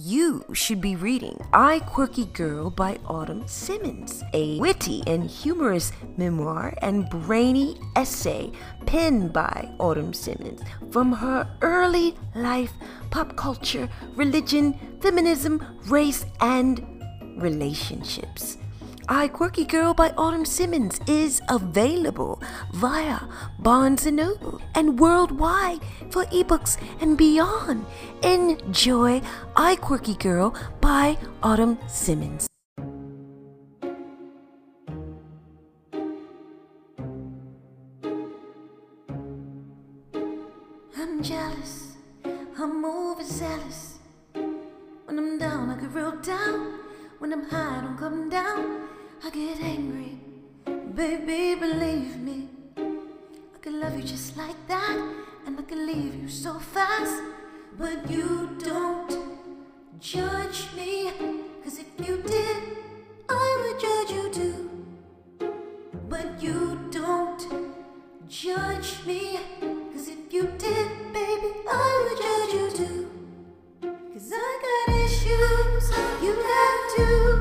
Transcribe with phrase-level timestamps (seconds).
[0.00, 6.72] You should be reading I Quirky Girl by Autumn Simmons, a witty and humorous memoir
[6.82, 8.52] and brainy essay
[8.86, 10.60] penned by Autumn Simmons
[10.92, 12.72] from her early life,
[13.10, 16.86] pop culture, religion, feminism, race, and
[17.36, 18.56] relationships.
[19.10, 22.42] I Quirky Girl by Autumn Simmons is available
[22.74, 23.20] via
[23.58, 25.80] Barnes & Noble and worldwide
[26.10, 27.86] for ebooks and beyond.
[28.22, 29.22] Enjoy
[29.56, 32.46] I Quirky Girl by Autumn Simmons.
[40.98, 41.96] I'm jealous,
[42.58, 44.00] I'm overzealous.
[44.34, 46.80] When I'm down, I get real down.
[47.20, 48.97] When I'm high, I don't come down.
[49.24, 50.16] I get angry.
[50.94, 52.48] Baby, believe me.
[52.76, 54.96] I could love you just like that,
[55.44, 57.20] and I could leave you so fast.
[57.76, 59.10] But you don't
[59.98, 61.10] judge me,
[61.64, 62.56] cause if you did,
[63.28, 64.70] I would judge you too.
[66.08, 67.42] But you don't
[68.28, 69.40] judge me,
[69.92, 73.10] cause if you did, baby, I would judge you too.
[74.12, 75.90] Cause I got issues,
[76.22, 77.37] you have too.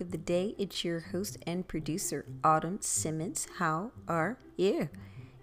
[0.00, 0.54] Of the Day.
[0.58, 3.46] It's your host and producer, Autumn Simmons.
[3.58, 4.88] How are you?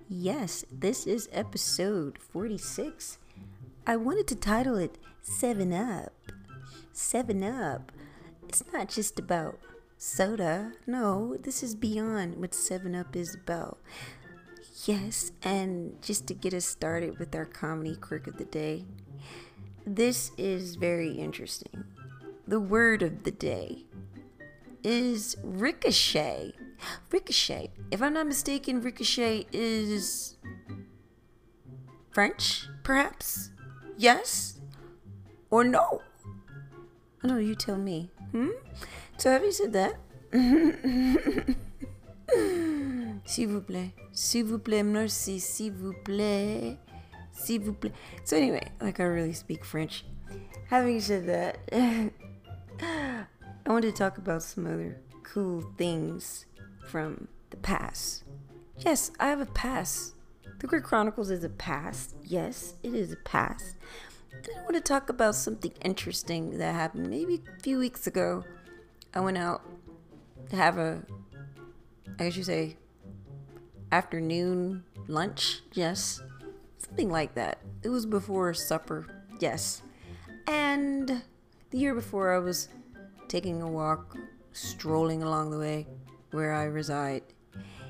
[0.10, 3.18] Yes, this is episode 46.
[3.88, 6.14] I wanted to title it Seven Up.
[6.92, 7.92] Seven Up.
[8.48, 9.60] It's not just about
[9.98, 10.74] soda.
[10.86, 13.78] No, this is beyond what Seven Up is about.
[14.86, 18.86] Yes, and just to get us started with our comedy quirk of the day,
[19.86, 21.86] this is very interesting.
[22.48, 23.86] The word of the day
[24.84, 26.54] is ricochet.
[27.12, 27.70] Ricochet.
[27.92, 30.38] If I'm not mistaken, ricochet is
[32.12, 33.50] French, perhaps?
[33.98, 34.60] Yes?
[35.50, 36.02] Or no?
[37.24, 38.10] I don't know, you tell me.
[38.32, 38.50] Hmm?
[39.18, 39.96] So have you said that?
[43.26, 43.92] S'il vous plaît.
[44.14, 45.40] S'il vous plaît, merci.
[45.40, 46.78] S'il vous plaît.
[47.32, 47.92] S'il vous plaît.
[48.24, 50.06] So, anyway, like I really speak French.
[50.70, 51.58] Having said that,
[53.72, 56.46] I wanted to talk about some other cool things
[56.90, 58.26] from the past.
[58.78, 60.14] Yes, I have a past.
[60.60, 62.14] The Quirk Chronicles is a past.
[62.22, 63.78] Yes, it is a past.
[64.34, 68.44] And I want to talk about something interesting that happened maybe a few weeks ago.
[69.14, 69.62] I went out
[70.50, 71.04] to have a,
[72.20, 72.76] I guess you say,
[73.90, 75.62] afternoon lunch.
[75.72, 76.22] Yes,
[76.78, 77.60] something like that.
[77.84, 79.08] It was before supper.
[79.40, 79.82] Yes.
[80.46, 81.22] And
[81.70, 82.68] The year before, I was
[83.32, 84.18] taking a walk,
[84.52, 85.88] strolling along the way
[86.32, 87.24] where I reside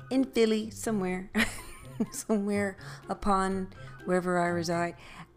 [0.08, 1.30] in Philly, somewhere,
[2.12, 2.76] somewhere
[3.08, 3.68] upon
[4.04, 4.94] wherever I reside.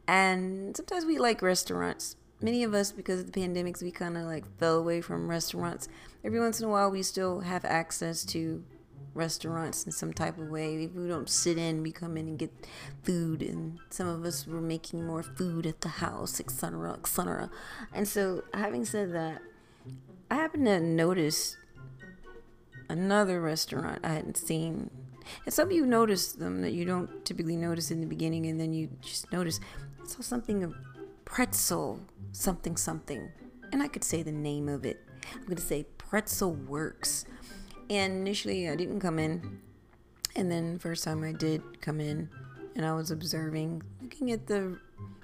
[0.08, 2.18] And sometimes we like restaurants.
[2.40, 5.88] Many of us, because of the pandemics, we kind of like fell away from restaurants.
[6.24, 8.64] Every once in a while, we still have access to
[9.16, 10.84] restaurants in some type of way.
[10.84, 12.52] If we don't sit in, we come in and get
[13.02, 17.50] food, and some of us were making more food at the house, etc., etc.
[17.92, 19.42] And so, having said that,
[20.30, 21.58] I happened to notice
[22.90, 24.90] another restaurant I hadn't seen.
[25.46, 28.60] And some of you notice them that you don't typically notice in the beginning, and
[28.60, 29.60] then you just notice.
[30.04, 30.76] I saw something of
[31.26, 32.00] pretzel,
[32.32, 33.32] something, something.
[33.72, 35.02] And I could say the name of it.
[35.34, 37.26] I'm going to say Pretzel Works.
[37.90, 39.62] And initially, I didn't come in.
[40.36, 42.30] And then, first time I did come in,
[42.76, 44.78] and I was observing, looking at the,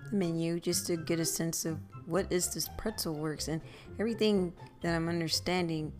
[0.10, 1.80] the menu just to get a sense of
[2.12, 3.48] what is this Pretzel Works.
[3.48, 3.62] And
[4.00, 5.92] everything that I'm understanding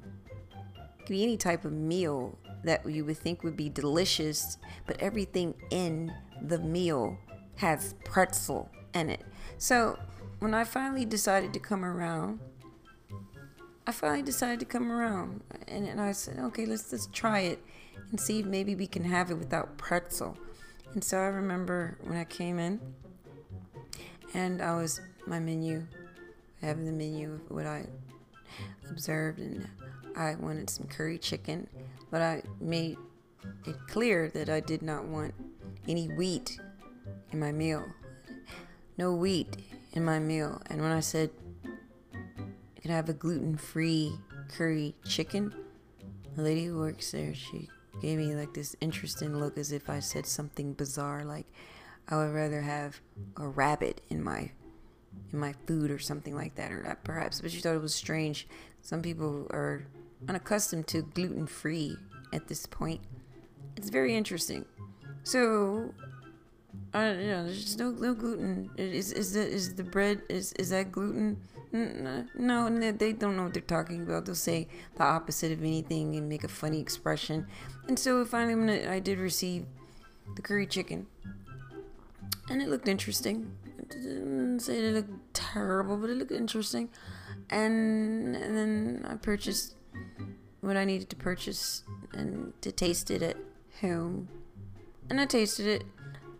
[1.00, 5.56] could be any type of meal that you would think would be delicious, but everything
[5.72, 6.14] in
[6.44, 7.18] the meal
[7.56, 9.24] has pretzel in it.
[9.58, 9.98] So
[10.40, 12.40] when I finally decided to come around,
[13.88, 17.64] I finally decided to come around, and, and I said, okay, let's let's try it
[18.12, 20.38] and see if maybe we can have it without pretzel.
[20.94, 22.80] And so I remember when I came in,
[24.34, 25.88] and I was my menu,
[26.62, 27.86] having the menu of what I
[28.90, 29.68] observed, and
[30.16, 31.68] I wanted some curry chicken,
[32.10, 32.98] but I made
[33.66, 35.34] it clear that I did not want
[35.88, 36.60] any wheat
[37.32, 37.86] in my meal.
[38.98, 39.58] No wheat
[39.94, 40.62] in my meal.
[40.70, 41.32] And when I said
[41.64, 44.14] you can have a gluten free
[44.50, 45.54] curry chicken,
[46.36, 47.70] the lady who works there, she
[48.02, 51.46] gave me like this interesting look as if I said something bizarre like
[52.08, 53.00] I would rather have
[53.38, 54.52] a rabbit in my
[55.32, 58.48] in my food or something like that or perhaps but she thought it was strange
[58.82, 59.86] some people are
[60.28, 61.96] unaccustomed to gluten free
[62.34, 63.02] at this point
[63.78, 64.66] it's very interesting
[65.24, 65.94] so
[66.94, 68.70] uh, you know, there's just no no gluten.
[68.78, 71.38] Is is the is the bread is is that gluten?
[71.74, 74.26] No, they don't know what they're talking about.
[74.26, 74.68] They'll say
[74.98, 77.48] the opposite of anything and make a funny expression.
[77.88, 79.66] And so finally, I did receive
[80.36, 81.08] the curry chicken,
[82.50, 83.56] and it looked interesting.
[83.92, 86.90] Didn't say it looked terrible, but it looked interesting.
[87.50, 89.76] And, and then I purchased
[90.62, 91.84] what I needed to purchase
[92.14, 93.38] and to taste it at
[93.82, 94.30] home.
[95.10, 95.84] And I tasted it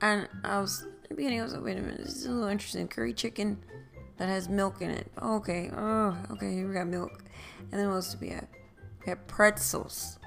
[0.02, 2.32] and I was in the beginning, I was like, wait a minute, this is a
[2.32, 2.88] little interesting.
[2.88, 3.58] Curry chicken
[4.18, 5.12] that has milk in it.
[5.22, 7.24] Okay, oh, okay, here we got milk.
[7.72, 8.48] And then what else do we have?
[9.06, 10.20] We have pretzels.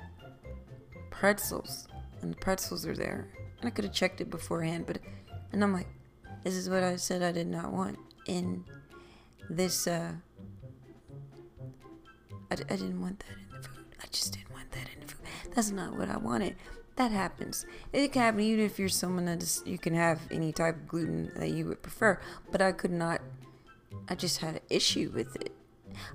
[1.11, 1.89] Pretzels.
[2.21, 3.29] And the pretzels are there.
[3.61, 4.99] And I could have checked it beforehand, but,
[5.53, 5.89] and I'm like,
[6.45, 8.65] this is what I said I did not want in
[9.51, 10.13] this, uh,
[12.51, 13.85] I, I didn't want that in the food.
[14.03, 15.27] I just didn't want that in the food.
[15.55, 16.57] That's not what I wanted
[16.97, 17.67] that happens.
[17.93, 20.89] It can happen even if you're someone that is, you can have any type of
[20.89, 22.21] gluten that you would prefer.
[22.51, 23.21] But I could not.
[24.09, 25.53] I just had an issue with it.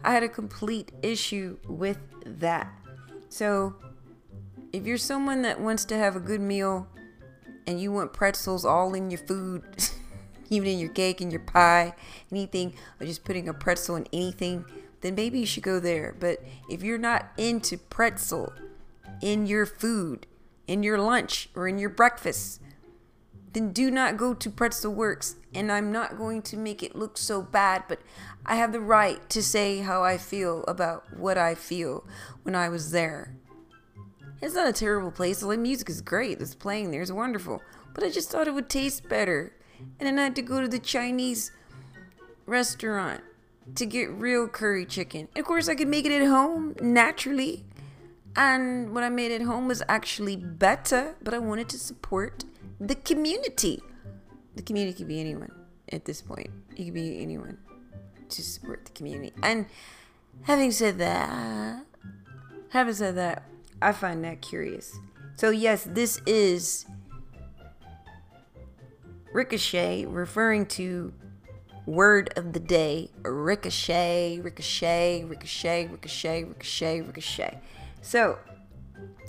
[0.04, 2.72] I had a complete issue with that.
[3.30, 3.76] So,
[4.74, 6.88] if you're someone that wants to have a good meal
[7.66, 9.64] and you want pretzels all in your food,
[10.50, 11.94] even in your cake and your pie,
[12.32, 14.66] anything, or just putting a pretzel in anything,
[15.02, 16.16] then maybe you should go there.
[16.20, 18.54] But if you're not into pretzel
[19.22, 20.26] in your food,
[20.68, 22.62] in your lunch or in your breakfast,
[23.54, 25.36] then do not go to Pretzel Works.
[25.54, 28.00] And I'm not going to make it look so bad, but
[28.46, 32.06] I have the right to say how I feel about what I feel
[32.44, 33.36] when I was there.
[34.42, 35.40] It's not a terrible place.
[35.40, 36.40] The music is great.
[36.40, 37.02] It's playing there.
[37.02, 37.62] It's wonderful.
[37.94, 39.54] But I just thought it would taste better.
[40.00, 41.52] And then I had to go to the Chinese
[42.46, 43.22] restaurant
[43.76, 45.28] to get real curry chicken.
[45.36, 47.66] Of course, I could make it at home naturally.
[48.36, 52.46] And what I made at home was actually better, but I wanted to support
[52.80, 53.82] the community.
[54.56, 55.52] The community could be anyone
[55.92, 56.50] at this point.
[56.76, 57.58] it could be anyone
[58.30, 59.34] to support the community.
[59.44, 59.66] And
[60.44, 61.84] having said that,
[62.70, 63.44] having said that,
[63.82, 64.98] I find that curious.
[65.36, 66.86] So yes, this is
[69.34, 71.14] Ricochet referring to
[71.86, 77.62] word of the day ricochet, ricochet, ricochet, ricochet, ricochet, ricochet.
[78.02, 78.38] So,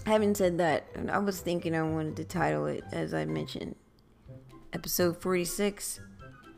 [0.07, 3.77] having said that, I was thinking I wanted to title it, as I mentioned,
[4.73, 6.01] episode 46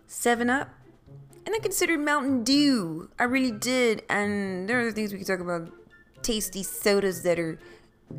[0.07, 0.69] 7 Up.
[1.45, 3.11] And I considered Mountain Dew.
[3.19, 4.03] I really did.
[4.09, 5.73] And there are other things we can talk about
[6.23, 7.59] tasty sodas that are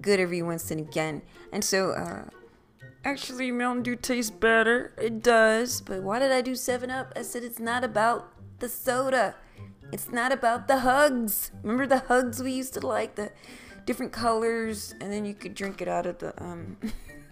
[0.01, 1.21] good every once and again.
[1.51, 2.25] And so, uh,
[3.03, 4.93] actually, Mountain Dew tastes better.
[4.97, 5.81] It does.
[5.81, 7.13] But why did I do 7 Up?
[7.15, 9.35] I said it's not about the soda,
[9.91, 11.51] It's not about the hugs.
[11.61, 13.31] Remember the hugs we used to like, the
[13.85, 16.77] different colors, and then you could drink it out of the um.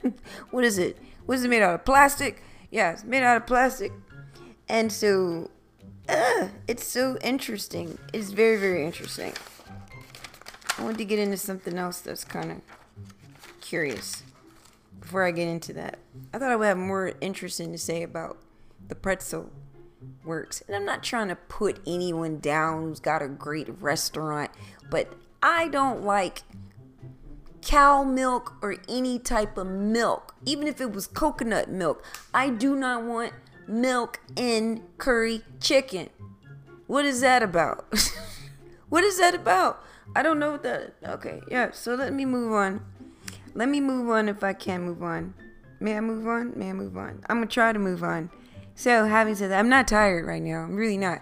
[0.51, 0.97] what is it?
[1.25, 1.85] What is it made out of?
[1.85, 2.43] Plastic?
[2.69, 3.91] Yeah, it's made out of plastic.
[4.67, 5.49] And so,
[6.09, 7.97] uh, it's so interesting.
[8.13, 9.33] It's very, very interesting.
[10.77, 12.61] I want to get into something else that's kind of
[13.61, 14.23] curious
[15.01, 15.99] before I get into that.
[16.33, 18.37] I thought I would have more interesting to say about
[18.87, 19.51] the pretzel
[20.23, 20.61] works.
[20.67, 24.51] And I'm not trying to put anyone down who's got a great restaurant,
[24.89, 26.43] but I don't like
[27.61, 32.03] cow milk or any type of milk, even if it was coconut milk.
[32.33, 33.33] I do not want
[33.67, 36.09] milk in curry chicken.
[36.87, 37.85] What is that about?
[38.89, 39.83] what is that about?
[40.15, 40.95] I don't know what that.
[41.03, 41.71] Okay, yeah.
[41.71, 42.85] So let me move on.
[43.53, 45.33] Let me move on if I can move on.
[45.79, 46.53] May I move on?
[46.57, 47.23] May I move on?
[47.27, 48.29] I'm gonna try to move on.
[48.75, 50.59] So having said that, I'm not tired right now.
[50.59, 51.21] I'm really not.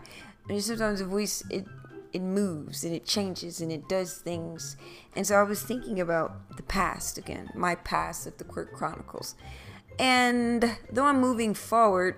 [0.50, 1.66] And sometimes the voice it
[2.12, 4.76] it moves and it changes and it does things.
[5.16, 9.36] And so I was thinking about the past again, my past of the Quirk Chronicles.
[10.00, 12.16] And though I'm moving forward,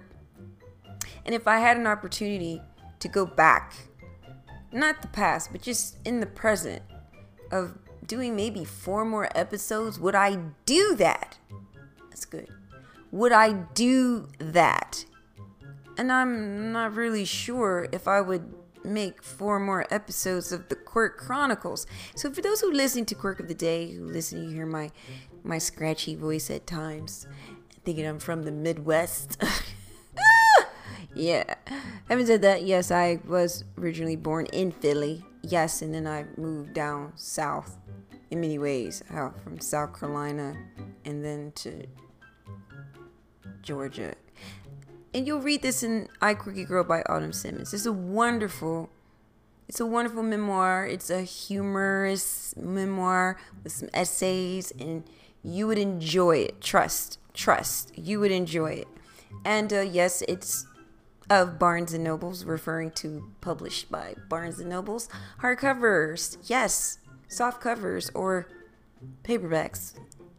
[1.26, 2.62] and if I had an opportunity
[3.00, 3.74] to go back,
[4.72, 6.84] not the past, but just in the present
[7.52, 11.38] of doing maybe four more episodes, would I do that?
[12.10, 12.50] That's good.
[13.12, 15.06] Would I do that?
[15.98, 18.54] And I'm not really sure if I would
[18.84, 21.86] make four more episodes of the Quirk Chronicles.
[22.16, 24.92] So for those who listen to Quirk of the Day, who listen, you hear my
[25.44, 27.28] my scratchy voice at times,
[27.84, 29.42] thinking I'm from the Midwest.
[30.18, 30.68] Ah!
[31.16, 31.56] yeah.
[32.10, 35.24] Having said that, yes, I was originally born in Philly.
[35.44, 37.78] Yes, and then I moved down south
[38.30, 40.56] in many ways, out from South Carolina
[41.06, 41.86] and then to
[43.62, 44.14] Georgia.
[45.14, 47.74] And you'll read this in I Quirky Girl by Autumn Simmons.
[47.74, 48.90] It's a wonderful
[49.68, 50.86] it's a wonderful memoir.
[50.86, 55.06] It's a humorous memoir with some essays and
[55.44, 56.60] you would enjoy it.
[56.60, 57.98] Trust, trust.
[57.98, 58.88] You would enjoy it.
[59.46, 60.66] And uh, yes, it's
[61.32, 65.08] of Barnes and Nobles, referring to published by Barnes and Nobles.
[65.42, 68.50] Hardcovers, yes, soft covers or
[69.24, 69.94] paperbacks,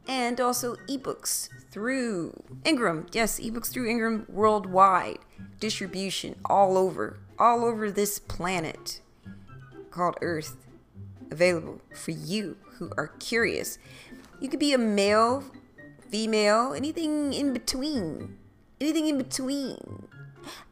[0.07, 2.35] and also ebooks through
[2.67, 3.07] Ingram.
[3.11, 5.21] Yes, ebooks through Ingram worldwide
[5.59, 9.01] distribution all over, all over this planet
[9.91, 10.57] called Earth.
[11.31, 13.79] Available for you who are curious.
[14.41, 15.43] You could be a male,
[16.11, 18.37] female, anything in between.
[18.79, 20.09] Anything in between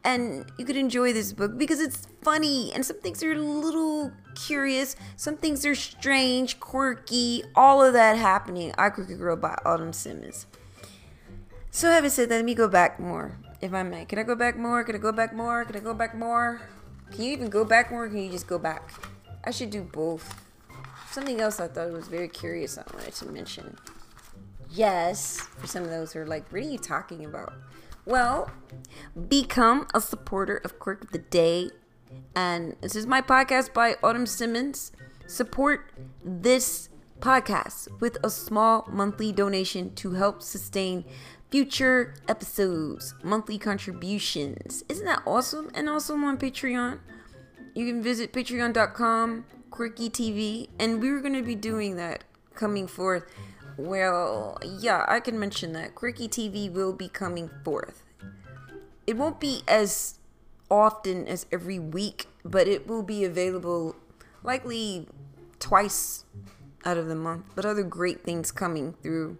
[0.03, 4.11] and you could enjoy this book because it's funny and some things are a little
[4.35, 8.73] curious some things are strange quirky all of that happening.
[8.77, 10.45] I quirky girl by autumn simmons.
[11.71, 14.05] So having said that let me go back more if i may.
[14.05, 14.83] Can i go back more?
[14.83, 15.65] Can i go back more?
[15.65, 16.61] Can i go back more?
[17.11, 18.91] Can you even go back more can you just go back?
[19.43, 20.33] I should do both.
[21.11, 23.77] Something else i thought was very curious i wanted to mention.
[24.69, 27.53] Yes for some of those who are like what are you talking about
[28.11, 28.51] well,
[29.29, 31.69] become a supporter of Quirk of the Day.
[32.35, 34.91] And this is my podcast by Autumn Simmons.
[35.27, 35.89] Support
[36.21, 36.89] this
[37.21, 41.05] podcast with a small monthly donation to help sustain
[41.49, 44.83] future episodes, monthly contributions.
[44.89, 45.71] Isn't that awesome?
[45.73, 46.99] And also on Patreon.
[47.73, 52.25] You can visit patreon.com, quirky TV, and we were going to be doing that
[52.55, 53.23] coming forth
[53.87, 58.03] well, yeah, I can mention that Quirky TV will be coming forth.
[59.07, 60.19] It won't be as
[60.69, 63.95] often as every week, but it will be available
[64.43, 65.07] likely
[65.59, 66.25] twice
[66.85, 67.45] out of the month.
[67.55, 69.37] But other great things coming through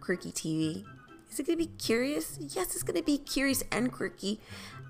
[0.00, 0.84] Quirky TV.
[1.30, 2.38] Is it going to be curious?
[2.40, 4.40] Yes, it's going to be curious and quirky.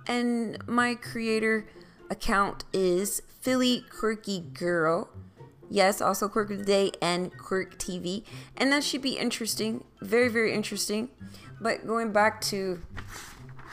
[0.06, 1.66] And my creator
[2.10, 5.08] account is Philly Quirky Girl.
[5.70, 8.24] Yes, also Quirk of the Day and Quirk TV.
[8.56, 9.84] And that should be interesting.
[10.00, 11.08] Very, very interesting.
[11.60, 12.80] But going back to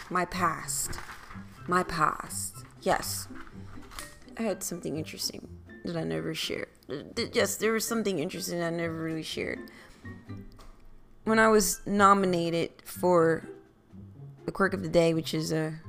[0.10, 1.00] my past.
[1.68, 2.56] My past.
[2.82, 3.28] Yes.
[4.38, 5.48] I had something interesting
[5.86, 6.70] that I never shared.
[7.34, 9.60] Yes, there was something interesting I never really shared.
[11.24, 13.48] When I was nominated for
[14.46, 15.80] the Quirk of the Day, which is a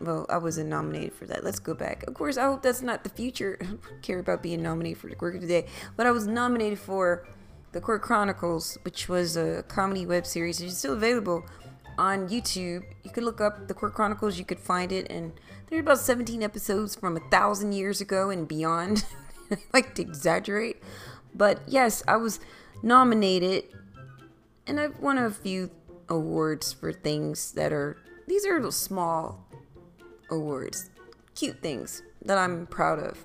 [0.00, 1.44] well, I wasn't nominated for that.
[1.44, 2.04] Let's go back.
[2.06, 3.58] Of course, I hope that's not the future.
[3.60, 6.26] I don't care about being nominated for the Quirk of the Day, but I was
[6.26, 7.26] nominated for
[7.72, 10.60] the Quirk Chronicles, which was a comedy web series.
[10.60, 11.44] It's still available
[11.98, 12.84] on YouTube.
[13.02, 14.38] You could look up the Quirk Chronicles.
[14.38, 15.32] You could find it, and
[15.68, 19.04] there are about 17 episodes from a thousand years ago and beyond.
[19.50, 20.82] I like to exaggerate,
[21.34, 22.40] but yes, I was
[22.82, 23.64] nominated,
[24.66, 25.70] and I've won a few
[26.08, 29.47] awards for things that are these are little small
[30.30, 30.90] awards.
[31.34, 32.02] Cute things.
[32.24, 33.24] that I'm proud of.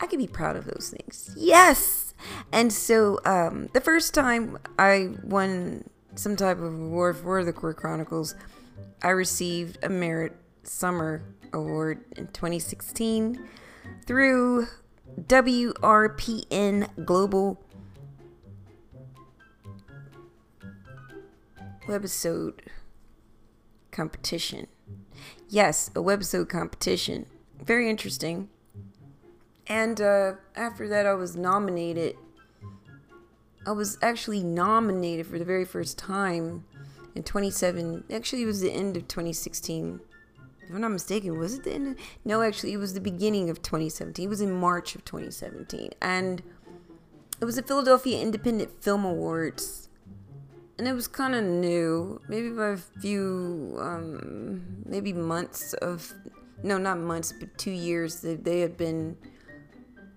[0.00, 1.34] I can be proud of those things.
[1.36, 2.14] Yes.
[2.52, 7.78] And so um, the first time I won some type of award for the Quirk
[7.78, 8.34] Chronicles,
[9.02, 13.48] I received a Merit Summer Award in 2016
[14.06, 14.66] through
[15.20, 17.60] WRPN Global
[21.86, 22.60] Webisode
[23.90, 24.66] Competition.
[25.52, 27.26] Yes, a webisode competition.
[27.62, 28.48] Very interesting.
[29.66, 32.16] And uh, after that, I was nominated.
[33.66, 36.64] I was actually nominated for the very first time
[37.14, 38.04] in 27.
[38.10, 40.00] Actually, it was the end of 2016.
[40.62, 41.86] If I'm not mistaken, was it the end?
[41.88, 44.24] Of, no, actually, it was the beginning of 2017.
[44.24, 46.42] It was in March of 2017, and
[47.42, 49.90] it was the Philadelphia Independent Film Awards,
[50.82, 52.20] and it was kind of new.
[52.26, 56.12] Maybe by a few, um, maybe months of,
[56.64, 58.20] no, not months, but two years.
[58.20, 59.16] They, they had been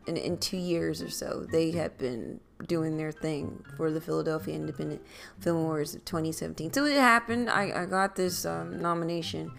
[0.07, 4.55] in, in two years or so, they had been doing their thing for the Philadelphia
[4.55, 5.03] Independent
[5.39, 6.74] Film Awards of 2017.
[6.74, 7.48] So it happened.
[7.48, 9.51] I, I got this um, nomination,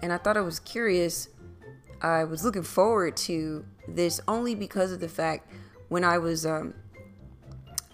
[0.00, 1.28] and I thought I was curious.
[2.00, 5.52] I was looking forward to this only because of the fact
[5.90, 6.46] when I was.
[6.46, 6.72] Um,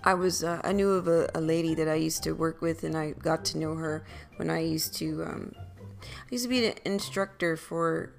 [0.04, 2.84] I was uh, I knew of a, a, lady that I used to work with,
[2.84, 4.04] and I got to know her
[4.36, 5.54] when I used to um,
[6.02, 8.12] I used to be an instructor for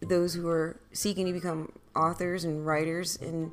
[0.00, 3.50] those who are seeking to become authors and writers and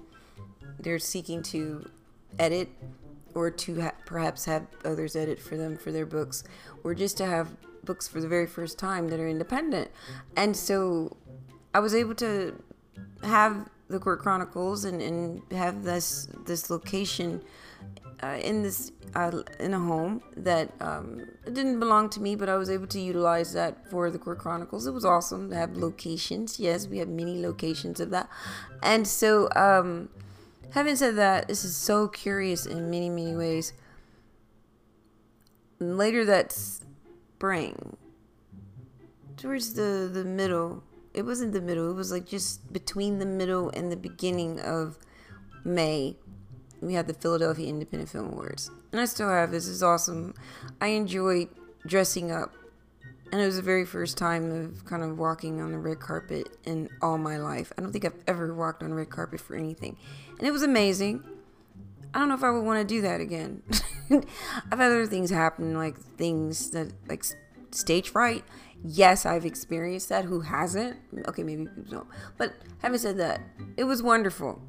[0.80, 1.90] they're seeking to
[2.40, 2.70] edit
[3.34, 6.44] or to ha- perhaps have others edit for them for their books
[6.84, 7.50] or just to have
[7.84, 9.90] books for the very first time that are independent.
[10.36, 11.18] And so
[11.74, 12.62] i was able to
[13.24, 17.42] have the Quirk chronicles and, and have this this location
[18.24, 22.56] uh, in this uh, in a home that um, didn't belong to me, but I
[22.56, 24.88] was able to utilize that for the Quirk Chronicles.
[24.88, 26.60] It was awesome to have locations.
[26.60, 28.30] Yes, we have many locations of that,
[28.84, 30.10] and so um,
[30.72, 33.74] having said that, this is so curious in many many ways.
[35.80, 37.98] Later that spring,
[39.36, 41.90] towards the the middle, it wasn't the middle.
[41.90, 45.00] It was like just between the middle and the beginning of
[45.64, 46.18] May
[46.82, 48.72] we had the Philadelphia Independent Film Awards.
[48.92, 49.52] And I still have.
[49.52, 50.34] This is awesome.
[50.82, 51.48] I enjoy
[51.86, 52.54] dressing up.
[53.32, 56.50] And it was the very first time of kind of walking on the red carpet
[56.66, 57.72] in all my life.
[57.78, 59.96] I don't think I've ever walked on red carpet for anything.
[60.38, 61.24] And it was amazing.
[62.14, 63.62] I don't know if I would want to do that again.
[64.12, 67.24] I've had other things happen, like things that, like
[67.72, 68.44] stage fright.
[68.84, 70.26] Yes, I've experienced that.
[70.26, 70.98] Who hasn't?
[71.28, 72.08] Okay, maybe people don't.
[72.38, 73.40] But having said that,
[73.78, 74.62] it was wonderful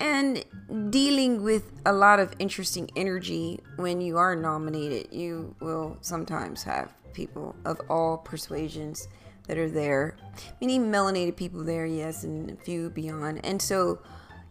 [0.00, 0.44] and
[0.90, 5.12] dealing with a lot of interesting energy when you are nominated.
[5.12, 9.08] You will sometimes have people of all persuasions
[9.46, 10.16] that are there,
[10.60, 13.44] many melanated people there, yes, and a few beyond.
[13.44, 13.98] And so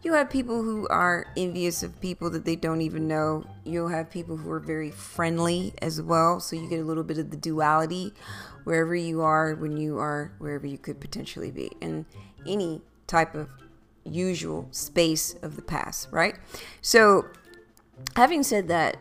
[0.02, 3.44] you have people who are envious of people that they don't even know.
[3.64, 6.40] You'll have people who are very friendly as well.
[6.40, 8.12] So you get a little bit of the duality
[8.64, 11.70] wherever you are when you are wherever you could potentially be.
[11.80, 12.04] And
[12.46, 13.48] any type of
[14.12, 16.36] usual space of the past, right?
[16.80, 17.26] So,
[18.16, 18.96] having said that,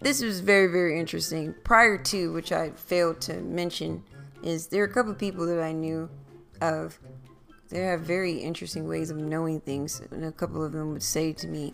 [0.00, 1.54] this was very, very interesting.
[1.64, 4.04] Prior to which I failed to mention,
[4.42, 6.08] is there are a couple of people that I knew
[6.60, 6.98] of.
[7.68, 11.32] They have very interesting ways of knowing things, and a couple of them would say
[11.34, 11.72] to me,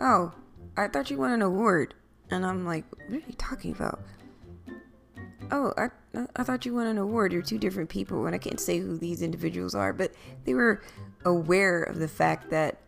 [0.00, 0.32] "Oh,
[0.76, 1.94] I thought you won an award,"
[2.30, 4.00] and I'm like, "What are you talking about?"
[5.50, 5.88] oh, I,
[6.36, 7.32] I thought you won an award.
[7.32, 8.26] You're two different people.
[8.26, 10.12] And I can't say who these individuals are, but
[10.44, 10.82] they were
[11.24, 12.78] aware of the fact that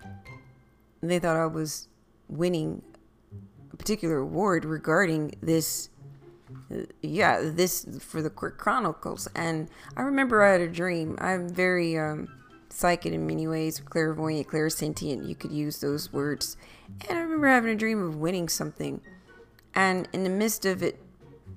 [1.03, 1.89] they thought I was
[2.29, 2.83] winning
[3.73, 5.91] a particular award regarding this.
[6.71, 9.29] Uh, yeah, this for the Quirk Chronicles.
[9.35, 11.17] And I remember I had a dream.
[11.21, 12.29] I'm very um,
[12.69, 15.29] psychic in many ways, clairvoyant, clairsentient.
[15.29, 16.57] You could use those words.
[17.09, 19.01] And I remember having a dream of winning something.
[19.75, 21.01] And in the midst of it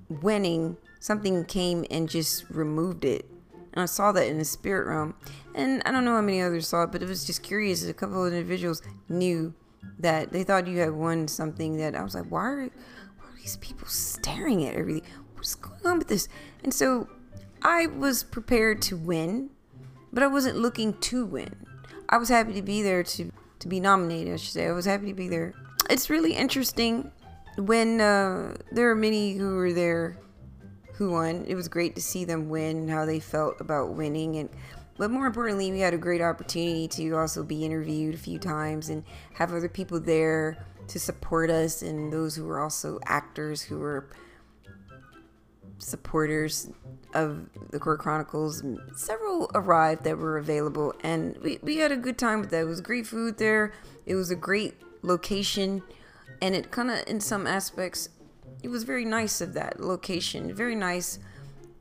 [0.10, 3.26] winning, something came and just removed it.
[3.80, 5.16] And I saw that in the spirit realm.
[5.56, 7.88] And I don't know how many others saw it, but it was just curious.
[7.88, 9.54] A couple of individuals knew
[10.00, 13.38] that they thought you had won something that I was like, why are, why are
[13.38, 15.10] these people staring at everything?
[15.36, 16.28] What's going on with this?
[16.62, 17.08] And so
[17.62, 19.50] I was prepared to win,
[20.12, 21.66] but I wasn't looking to win.
[22.10, 24.68] I was happy to be there to, to be nominated, I should say.
[24.68, 25.54] I was happy to be there.
[25.90, 27.14] It's really interesting
[27.56, 30.18] when uh, there are many who were there
[31.00, 31.46] who won.
[31.48, 34.50] It was great to see them win and how they felt about winning and
[34.98, 38.90] but more importantly, we had a great opportunity to also be interviewed a few times
[38.90, 40.58] and have other people there
[40.90, 44.10] to support us and those who were also actors who were
[45.78, 46.70] supporters
[47.14, 48.62] of the Quirk Chronicles.
[48.98, 52.64] Several arrived that were available, and we, we had a good time with that.
[52.64, 53.72] It was great food there.
[54.06, 55.82] It was a great location,
[56.42, 58.10] and it kind of, in some aspects,
[58.64, 60.54] it was very nice of that location.
[60.54, 61.20] Very nice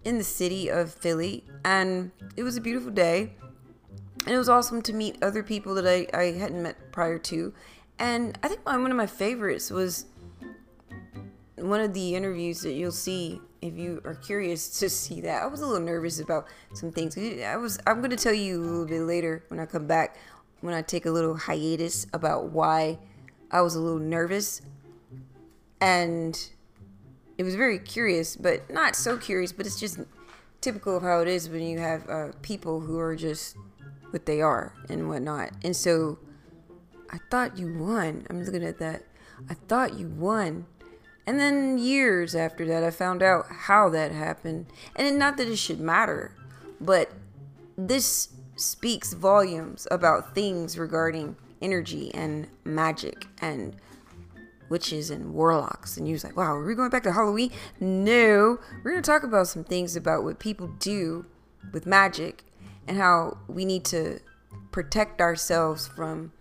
[0.05, 3.33] in the city of Philly, and it was a beautiful day.
[4.25, 7.55] And it was awesome to meet other people that I, I hadn't met prior to.
[7.99, 10.07] And I think one of my favorites was
[11.57, 15.43] one of the interviews that you'll see if you are curious to see that.
[15.43, 17.17] I was a little nervous about some things.
[17.17, 20.17] I was I'm going to tell you a little bit later when I come back
[20.61, 22.99] when I take a little hiatus about why
[23.51, 24.61] I was a little nervous.
[25.81, 26.51] And
[27.39, 30.01] it was very curious, but not so curious, but it's just
[30.61, 33.57] typical of how it is when you have uh, people who are just
[34.11, 35.53] what they are and whatnot.
[35.63, 36.19] And so
[37.11, 38.27] I thought you won.
[38.29, 39.05] I'm looking at that.
[39.49, 40.67] I thought you won.
[41.27, 44.67] And then years after that, I found out how that happened.
[44.97, 46.35] And not that it should matter,
[46.81, 47.13] but
[47.77, 53.77] this speaks volumes about things regarding energy and magic and
[54.69, 55.97] witches and warlocks.
[55.97, 57.51] And you was like, wow, are we going back to Halloween?
[57.81, 61.27] No, we're going to talk about some things about what people do
[61.73, 62.45] with magic
[62.87, 64.21] and how we need to
[64.71, 66.33] protect ourselves from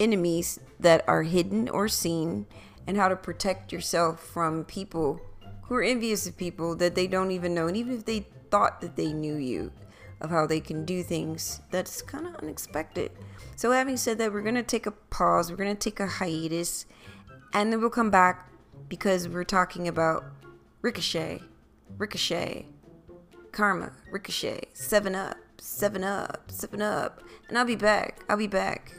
[0.00, 2.46] enemies that are hidden or seen
[2.86, 5.20] and how to protect yourself from people
[5.62, 8.80] who are envious of people that they don't even know and even if they thought
[8.80, 9.70] that they knew you
[10.20, 13.12] of how they can do things that's kind of unexpected.
[13.56, 16.06] So having said that we're going to take a pause we're going to take a
[16.06, 16.86] hiatus
[17.52, 18.50] and then we'll come back
[18.88, 20.24] because we're talking about
[20.82, 21.42] ricochet
[21.96, 22.66] ricochet
[23.52, 28.92] karma ricochet seven up seven up seven up and i'll be back i'll be back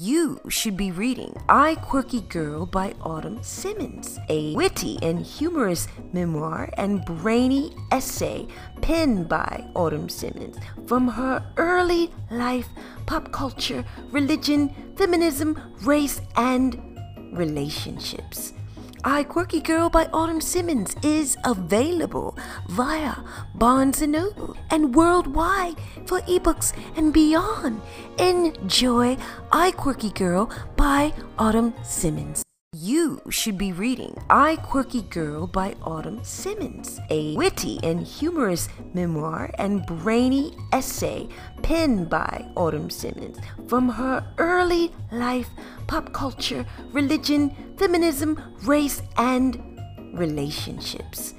[0.00, 6.68] you should be reading I Quirky Girl by Autumn Simmons, a witty and humorous memoir
[6.76, 8.48] and brainy essay
[8.82, 10.56] penned by Autumn Simmons
[10.88, 12.68] from her early life,
[13.06, 16.98] pop culture, religion, feminism, race, and
[17.32, 18.53] relationships.
[19.06, 22.38] I Quirky Girl by Autumn Simmons is available
[22.70, 23.12] via
[23.54, 27.82] Barnes & Noble and worldwide for ebooks and beyond.
[28.18, 29.18] Enjoy
[29.52, 32.42] I Quirky Girl by Autumn Simmons.
[32.76, 39.52] You should be reading I Quirky Girl by Autumn Simmons, a witty and humorous memoir
[39.58, 41.28] and brainy essay
[41.62, 45.50] penned by Autumn Simmons from her early life,
[45.86, 49.62] pop culture, religion, feminism, race, and
[50.12, 51.34] relationships.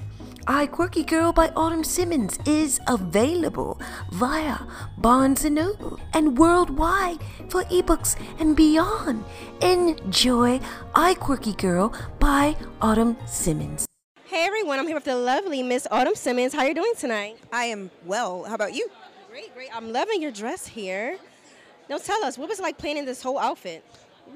[0.48, 3.80] I Quirky Girl by Autumn Simmons is available
[4.12, 4.58] via
[4.96, 9.24] Barnes & Noble and worldwide for ebooks and beyond.
[9.60, 10.60] Enjoy
[10.94, 13.86] I Quirky Girl by Autumn Simmons.
[14.26, 16.54] Hey everyone, I'm here with the lovely Miss Autumn Simmons.
[16.54, 17.38] How are you doing tonight?
[17.52, 18.44] I am well.
[18.44, 18.88] How about you?
[19.28, 19.70] Great, great.
[19.74, 21.18] I'm loving your dress here.
[21.90, 23.84] Now tell us, what was it like planning this whole outfit?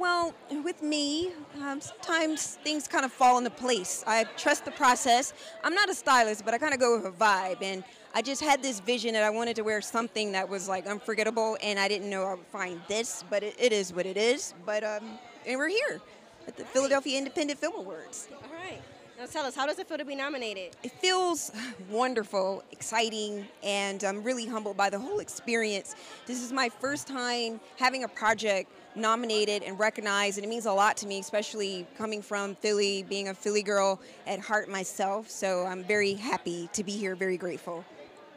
[0.00, 0.32] Well,
[0.64, 4.02] with me, um, sometimes things kind of fall into place.
[4.06, 5.34] I trust the process.
[5.62, 7.58] I'm not a stylist, but I kind of go with a vibe.
[7.60, 7.84] And
[8.14, 11.58] I just had this vision that I wanted to wear something that was like unforgettable,
[11.62, 14.54] and I didn't know I would find this, but it, it is what it is.
[14.64, 16.00] But um, and we're here
[16.48, 18.28] at the Philadelphia Independent Film Awards.
[18.32, 18.80] All right.
[19.20, 20.74] Now tell us, how does it feel to be nominated?
[20.82, 21.52] It feels
[21.90, 25.94] wonderful, exciting, and I'm really humbled by the whole experience.
[26.24, 30.72] This is my first time having a project nominated and recognized, and it means a
[30.72, 35.28] lot to me, especially coming from Philly, being a Philly girl at heart myself.
[35.28, 37.84] So I'm very happy to be here, very grateful.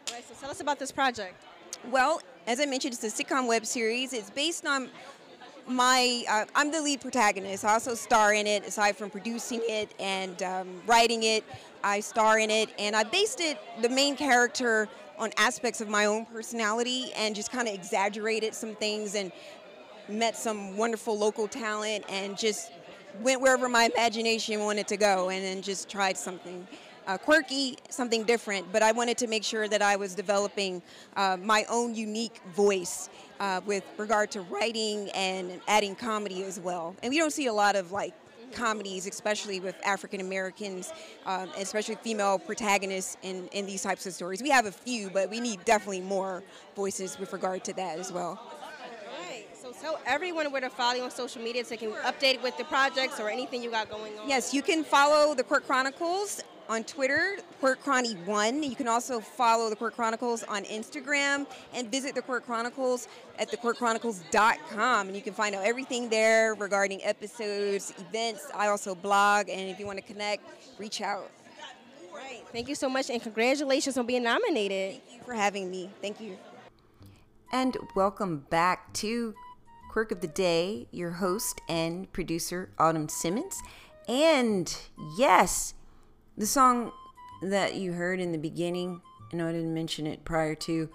[0.09, 1.41] All right, so tell us about this project.
[1.91, 4.11] Well, as I mentioned, it's a sitcom web series.
[4.11, 4.89] It's based on
[5.67, 7.65] my uh, I'm the lead protagonist.
[7.65, 11.43] I also star in it, aside from producing it and um, writing it.
[11.83, 16.05] I star in it, and I based it the main character on aspects of my
[16.05, 19.31] own personality and just kind of exaggerated some things and
[20.09, 22.71] met some wonderful local talent and just
[23.21, 26.67] went wherever my imagination wanted to go and then just tried something
[27.07, 30.81] uh, quirky, something different, but I wanted to make sure that I was developing
[31.15, 36.95] uh, my own unique voice uh, with regard to writing and adding comedy as well.
[37.03, 38.13] And we don't see a lot of like
[38.53, 40.93] comedies, especially with African Americans,
[41.25, 44.41] um, especially female protagonists in, in these types of stories.
[44.41, 46.43] We have a few, but we need definitely more
[46.75, 48.39] voices with regard to that as well.
[49.27, 49.45] Right.
[49.59, 52.55] So tell everyone where to follow you on social media so they can update with
[52.57, 54.29] the projects or anything you got going on.
[54.29, 58.63] Yes, you can follow the Quirk Chronicles on Twitter, Quirk Chrony One.
[58.63, 63.07] You can also follow the Quirk Chronicles on Instagram and visit the Quirk Chronicles
[63.39, 65.07] at thequirkchronicles.com.
[65.07, 68.47] And you can find out everything there regarding episodes, events.
[68.55, 70.43] I also blog, and if you want to connect,
[70.79, 71.29] reach out.
[72.13, 72.43] Right.
[72.51, 75.01] Thank you so much, and congratulations on being nominated.
[75.01, 75.89] Thank you for having me.
[76.01, 76.37] Thank you.
[77.51, 79.35] And welcome back to
[79.91, 83.61] Quirk of the Day, your host and producer, Autumn Simmons.
[84.07, 84.75] And
[85.17, 85.75] yes,
[86.37, 86.91] the song
[87.41, 90.89] that you heard in the beginning, I know I didn't mention it prior to,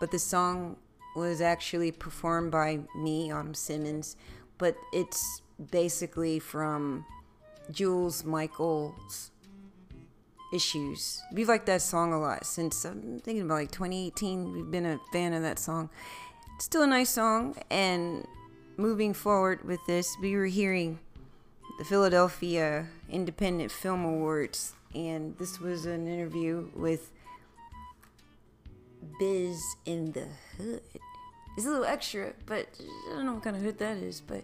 [0.00, 0.76] but the song
[1.14, 4.16] was actually performed by me, Autumn Simmons,
[4.58, 7.04] but it's basically from
[7.70, 9.30] Julia Michaels'
[10.52, 11.22] issues.
[11.32, 14.52] We've liked that song a lot since I'm thinking about like 2018.
[14.52, 15.90] We've been a fan of that song.
[16.54, 18.26] It's still a nice song, and
[18.76, 20.98] moving forward with this, we were hearing
[21.78, 27.10] the Philadelphia Independent Film Awards, and this was an interview with
[29.18, 30.80] Biz in the Hood.
[31.56, 32.66] It's a little extra, but
[33.10, 34.42] I don't know what kind of hood that is, but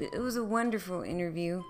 [0.00, 1.62] it was a wonderful interview.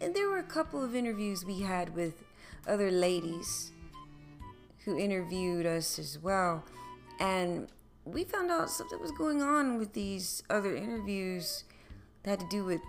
[0.00, 2.24] And there were a couple of interviews we had with
[2.66, 3.72] other ladies
[4.84, 6.64] who interviewed us as well.
[7.20, 7.68] And
[8.04, 11.64] we found out something was going on with these other interviews
[12.22, 12.80] that had to do with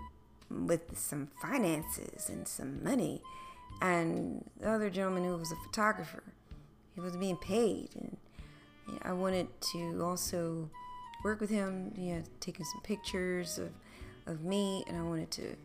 [0.50, 3.22] with some finances and some money.
[3.82, 6.24] And the other gentleman who was a photographer,
[6.96, 8.18] he was being paid, and
[9.04, 10.70] I wanted to also
[11.24, 11.94] work with him.
[11.96, 13.70] He had taken some pictures of
[14.30, 15.56] of me, and I wanted to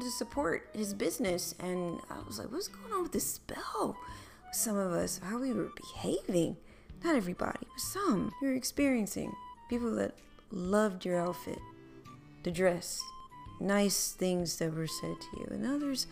[0.00, 1.54] to support his business.
[1.58, 3.96] And I was like, what's going on with this spell?
[4.52, 6.56] Some of us, how we were behaving.
[7.02, 8.30] Not everybody, but some.
[8.40, 9.32] You were experiencing
[9.68, 10.14] people that
[10.50, 11.58] loved your outfit,
[12.44, 13.00] the dress,
[13.60, 16.06] nice things that were said to you, and others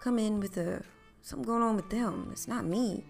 [0.00, 0.82] come in with a
[1.22, 2.28] something going on with them.
[2.32, 3.04] It's not me.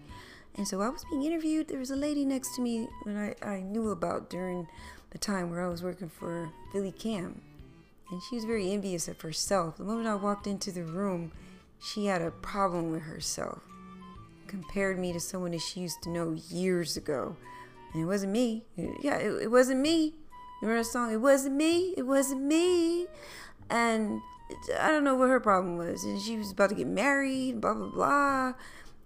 [0.55, 1.67] And so I was being interviewed.
[1.67, 4.67] There was a lady next to me that I, I knew about during
[5.11, 7.35] the time where I was working for PhillyCAM.
[8.09, 9.77] And she was very envious of herself.
[9.77, 11.31] The moment I walked into the room,
[11.79, 13.61] she had a problem with herself.
[14.47, 17.35] Compared me to someone that she used to know years ago.
[17.93, 18.63] And it wasn't me.
[18.75, 20.05] Yeah, it, it wasn't me.
[20.05, 21.13] You Remember that song?
[21.13, 21.93] It wasn't me.
[21.95, 23.05] It wasn't me.
[23.69, 24.21] And
[24.79, 26.03] I don't know what her problem was.
[26.03, 28.53] And she was about to get married, blah, blah, blah.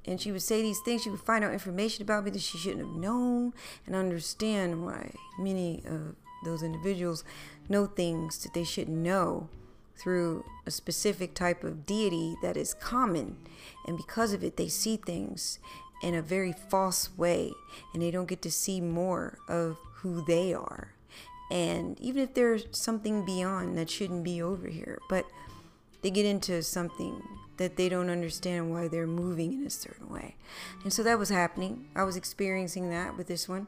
[0.05, 1.03] And she would say these things.
[1.03, 3.53] She would find out information about me that she shouldn't have known
[3.85, 7.23] and understand why many of those individuals
[7.69, 9.49] know things that they shouldn't know
[9.95, 13.37] through a specific type of deity that is common.
[13.85, 15.59] And because of it, they see things
[16.01, 17.53] in a very false way
[17.93, 20.93] and they don't get to see more of who they are.
[21.51, 25.25] And even if there's something beyond that shouldn't be over here, but
[26.01, 27.21] they get into something
[27.57, 30.35] that they don't understand why they're moving in a certain way.
[30.83, 31.89] And so that was happening.
[31.93, 33.67] I was experiencing that with this one.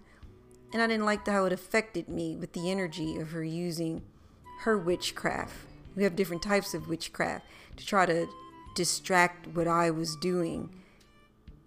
[0.71, 4.01] And I didn't like how it affected me with the energy of her using
[4.61, 5.53] her witchcraft.
[5.95, 8.27] We have different types of witchcraft to try to
[8.75, 10.69] distract what I was doing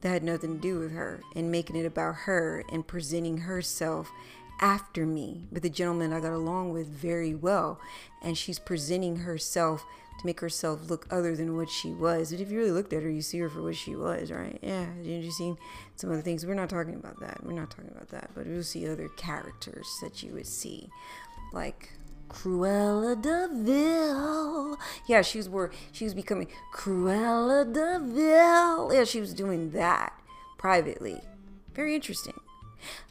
[0.00, 4.10] that had nothing to do with her and making it about her and presenting herself
[4.60, 7.80] after me with the gentleman I got along with very well.
[8.22, 9.84] And she's presenting herself
[10.18, 12.30] to make herself look other than what she was.
[12.30, 14.58] But if you really looked at her, you see her for what she was, right?
[14.62, 15.58] Yeah, you seen
[15.96, 16.46] some other things.
[16.46, 17.44] We're not talking about that.
[17.44, 18.30] We're not talking about that.
[18.34, 20.88] But you'll see other characters that you would see,
[21.52, 21.90] like
[22.28, 24.78] Cruella de Vil.
[25.06, 28.94] Yeah, she was were she was becoming Cruella de Vil.
[28.94, 30.12] Yeah, she was doing that
[30.58, 31.20] privately.
[31.74, 32.34] Very interesting.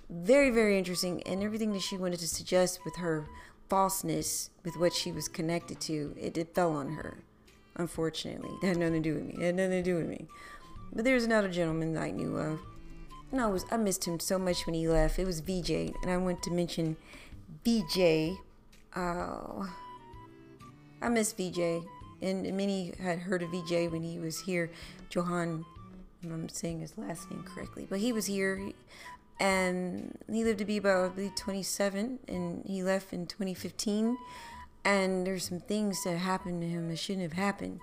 [0.10, 1.24] Very, very interesting.
[1.24, 3.28] And everything that she wanted to suggest with her
[3.70, 7.18] falseness with what she was connected to, it, it fell on her.
[7.76, 8.52] Unfortunately.
[8.62, 9.34] It had nothing to do with me.
[9.34, 10.28] It had nothing to do with me.
[10.94, 12.60] But there's another gentleman that I knew of.
[13.32, 15.20] And I was I missed him so much when he left.
[15.20, 15.70] It was VJ.
[16.02, 16.96] And I want to mention
[17.66, 18.38] VJ.
[18.96, 19.68] Oh uh,
[21.02, 21.84] I miss VJ.
[22.22, 24.72] And many had heard of VJ when he was here.
[25.10, 25.66] Johan
[26.24, 27.88] I'm saying his last name correctly.
[27.90, 28.72] But he was here
[29.40, 34.18] and he lived to be about I believe 27 and he left in 2015
[34.84, 37.80] and there's some things that happened to him that shouldn't have happened.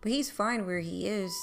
[0.00, 1.36] But he's fine where he is.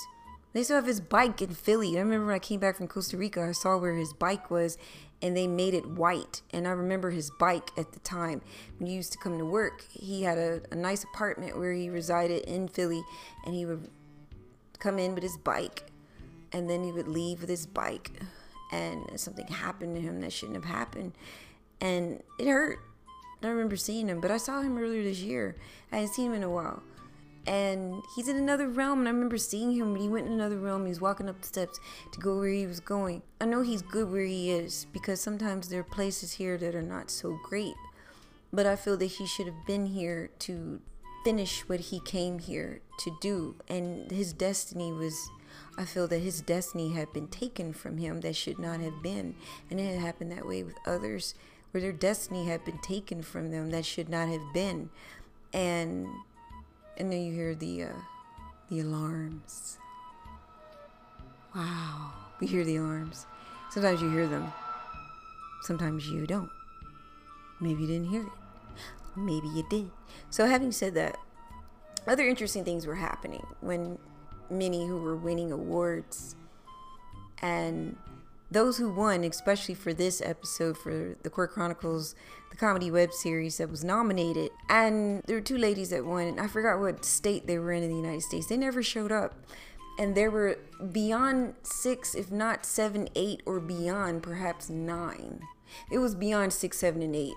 [0.54, 1.96] They still have his bike in philly.
[1.96, 4.78] I remember when i came back from costa rica i saw where his bike was
[5.22, 6.42] and they made it white.
[6.52, 8.42] And i remember his bike at the time.
[8.78, 11.90] When he used to come to work he had a, a nice apartment where he
[11.90, 13.04] resided in philly
[13.46, 13.88] and he would
[14.80, 15.84] come in with his bike
[16.52, 18.12] and then he would leave with his bike
[18.72, 21.14] and something happened to him that shouldn't have happened.
[21.82, 22.80] And it hurt.
[23.44, 25.56] I remember seeing him, but I saw him earlier this year.
[25.92, 26.82] I hadn't seen him in a while.
[27.48, 29.00] and he's in another realm.
[29.00, 30.84] And I remember seeing him when he went in another realm.
[30.84, 31.80] He was walking up the steps
[32.12, 33.22] to go where he was going.
[33.40, 36.82] I know he's good where he is because sometimes there are places here that are
[36.82, 37.76] not so great.
[38.52, 40.82] But I feel that he should have been here to
[41.24, 43.56] finish what he came here to do.
[43.70, 45.30] And his destiny was,
[45.78, 49.36] I feel that his destiny had been taken from him that should not have been.
[49.70, 51.36] And it had happened that way with others
[51.72, 54.90] where their destiny had been taken from them that should not have been.
[55.54, 56.08] And
[56.98, 58.00] and then you hear the uh,
[58.70, 59.78] the alarms.
[61.56, 63.28] Wow, we hear the alarms.
[63.70, 64.52] Sometimes you hear them.
[65.62, 66.50] Sometimes you don't.
[67.60, 68.32] Maybe you didn't hear it.
[69.16, 69.90] Maybe you did.
[70.30, 71.18] So, having said that,
[72.08, 73.98] other interesting things were happening when
[74.50, 76.36] many who were winning awards
[77.42, 77.96] and
[78.50, 82.16] those who won, especially for this episode for the Quirk Chronicles,
[82.50, 84.52] the comedy web series that was nominated.
[84.70, 87.84] And there were two ladies that won, and I forgot what state they were in
[87.84, 88.48] in the United States.
[88.48, 89.36] They never showed up.
[90.00, 90.60] And there were
[90.92, 95.42] beyond six, if not seven, eight, or beyond, perhaps nine.
[95.92, 97.34] It was beyond six, seven, and eight.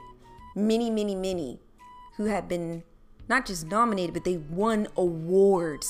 [0.55, 1.59] Many, many, many
[2.17, 2.85] who had been
[3.29, 5.89] not just nominated, but they won awards.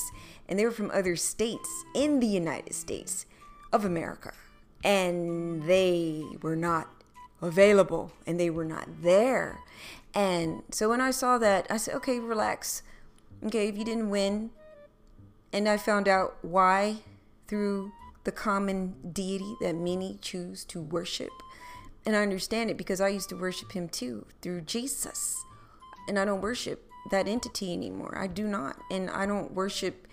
[0.51, 3.25] And they were from other states in the United States
[3.71, 4.33] of America
[4.83, 6.89] and they were not
[7.41, 9.59] available and they were not there.
[10.13, 12.83] And so when I saw that, I said, okay, relax.
[13.45, 14.51] Okay, if you didn't win,
[15.53, 16.97] and I found out why
[17.47, 17.91] through
[18.23, 21.31] the common deity that many choose to worship.
[22.05, 25.43] And I understand it because I used to worship him too through Jesus.
[26.07, 28.17] And I don't worship that entity anymore.
[28.17, 28.77] I do not.
[28.89, 30.07] And I don't worship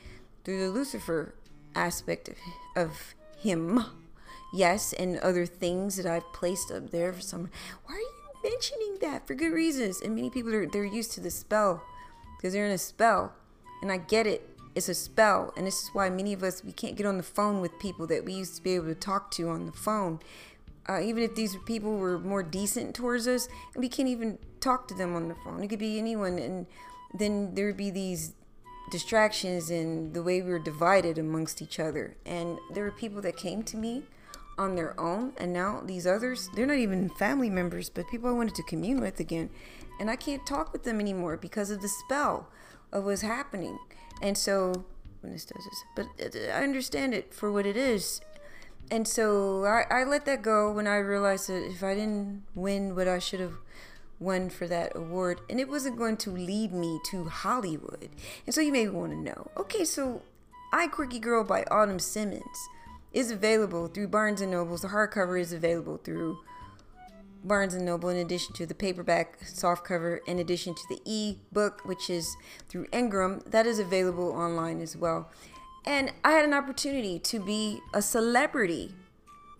[0.48, 1.34] through the Lucifer
[1.74, 2.36] aspect of,
[2.74, 3.84] of him
[4.50, 7.50] yes, and other things that I've placed up there for some.
[7.84, 9.26] Why are you mentioning that?
[9.26, 10.00] For good reasons.
[10.00, 11.82] And many people are they're used to the spell
[12.38, 13.34] because they're in a spell,
[13.82, 14.48] and I get it.
[14.74, 17.22] It's a spell, and this is why many of us we can't get on the
[17.22, 20.18] phone with people that we used to be able to talk to on the phone.
[20.88, 24.88] Uh, even if these people were more decent towards us, and we can't even talk
[24.88, 25.62] to them on the phone.
[25.62, 26.66] It could be anyone, and
[27.12, 28.32] then there would be these
[28.90, 32.16] distractions and the way we were divided amongst each other.
[32.26, 34.04] And there were people that came to me
[34.58, 38.32] on their own and now these others they're not even family members but people i
[38.32, 39.50] wanted to commune with again.
[40.00, 42.48] And i can't talk with them anymore because of the spell
[42.92, 43.78] of what's happening.
[44.20, 44.84] And so
[45.22, 48.20] this does this but uh, uh, i understand it for what it is.
[48.90, 52.96] And so I, I let that go when i realized that if i didn't win
[52.96, 53.58] what i should have
[54.20, 58.08] won for that award and it wasn't going to lead me to hollywood
[58.46, 60.22] and so you may want to know okay so
[60.72, 62.68] i quirky girl by autumn simmons
[63.12, 64.82] is available through Barnes and Nobles.
[64.82, 66.38] The hardcover is available through
[67.44, 72.10] Barnes and Noble in addition to the paperback softcover in addition to the e-book which
[72.10, 72.36] is
[72.68, 75.30] through Ingram that is available online as well.
[75.86, 78.94] And I had an opportunity to be a celebrity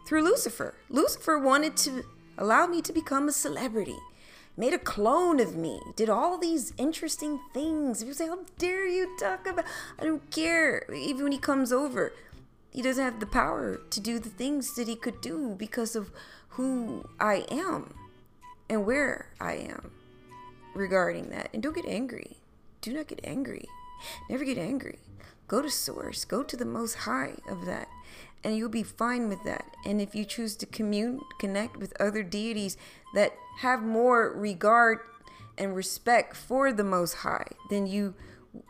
[0.06, 0.74] through Lucifer.
[0.88, 2.04] Lucifer wanted to
[2.36, 3.98] allow me to become a celebrity.
[4.58, 8.00] Made a clone of me, did all these interesting things.
[8.00, 9.64] People say, How dare you talk about
[9.98, 10.84] I don't care.
[10.92, 12.12] Even when he comes over
[12.70, 16.10] he doesn't have the power to do the things that he could do because of
[16.50, 17.94] who I am
[18.68, 19.90] and where I am
[20.74, 21.48] regarding that.
[21.52, 22.36] And don't get angry.
[22.80, 23.64] Do not get angry.
[24.28, 24.98] Never get angry.
[25.48, 26.24] Go to source.
[26.24, 27.87] Go to the most high of that.
[28.44, 29.64] And you'll be fine with that.
[29.84, 32.76] And if you choose to commune, connect with other deities
[33.14, 35.00] that have more regard
[35.56, 38.14] and respect for the most high, then you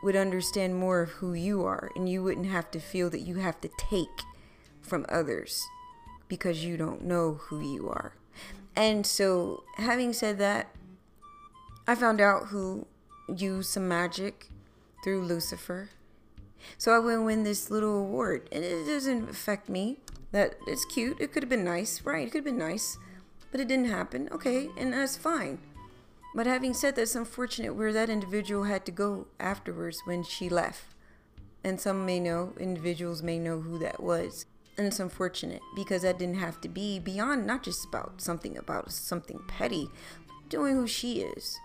[0.03, 3.37] would understand more of who you are and you wouldn't have to feel that you
[3.37, 4.23] have to take
[4.81, 5.67] from others
[6.29, 8.15] because you don't know who you are.
[8.75, 10.75] And so, having said that,
[11.87, 12.87] I found out who
[13.35, 14.49] used some magic
[15.03, 15.91] through Lucifer.
[16.77, 19.99] So I went win this little award, and it doesn't affect me.
[20.31, 21.21] That it's cute.
[21.21, 22.27] It could have been nice, right?
[22.27, 22.99] It could have been nice,
[23.51, 24.29] but it didn't happen.
[24.31, 25.59] Okay, and that's fine.
[26.35, 30.49] But having said that, it's unfortunate where that individual had to go afterwards when she
[30.49, 30.85] left.
[31.65, 34.47] And some may know, individuals may know who that was.
[34.77, 38.93] And it's unfortunate because that didn't have to be beyond not just about something about
[38.93, 39.89] something petty,
[40.49, 41.59] doing who she is.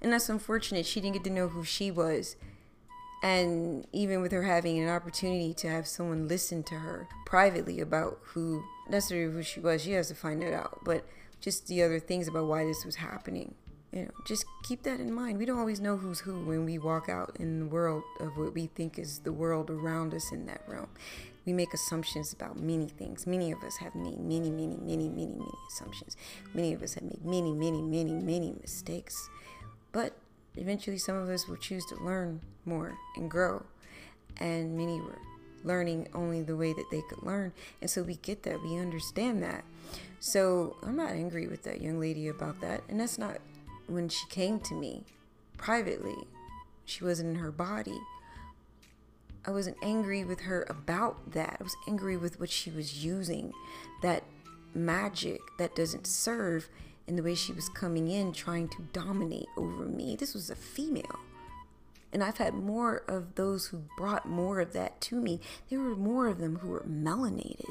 [0.00, 0.86] And that's unfortunate.
[0.86, 2.36] She didn't get to know who she was.
[3.22, 8.18] And even with her having an opportunity to have someone listen to her privately about
[8.22, 10.80] who necessarily who she was, she has to find it out.
[10.84, 11.04] But
[11.40, 13.54] just the other things about why this was happening
[13.92, 15.38] you know, just keep that in mind.
[15.38, 18.54] We don't always know who's who when we walk out in the world of what
[18.54, 20.88] we think is the world around us in that realm.
[21.44, 23.26] We make assumptions about many things.
[23.26, 26.16] Many of us have made many, many, many, many, many assumptions.
[26.54, 29.28] Many of us have made many, many, many, many mistakes.
[29.90, 30.12] But
[30.56, 33.64] eventually some of us will choose to learn more and grow.
[34.38, 35.18] And many were
[35.64, 37.52] learning only the way that they could learn.
[37.80, 39.64] And so we get that, we understand that.
[40.18, 42.82] So I'm not angry with that young lady about that.
[42.88, 43.38] And that's not
[43.86, 45.04] when she came to me
[45.56, 46.16] privately,
[46.84, 47.98] she wasn't in her body.
[49.46, 51.56] I wasn't angry with her about that.
[51.60, 53.52] I was angry with what she was using,
[54.02, 54.22] that
[54.74, 56.68] magic that doesn't serve
[57.10, 60.14] in the way she was coming in trying to dominate over me.
[60.14, 61.18] This was a female.
[62.12, 65.40] And I've had more of those who brought more of that to me.
[65.68, 67.70] There were more of them who were melanated,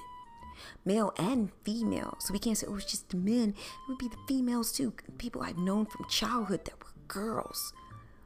[0.84, 2.18] male and female.
[2.20, 3.52] So we can't say, oh, it's just the men.
[3.52, 4.94] It would be the females too.
[5.18, 7.72] People I've known from childhood that were girls.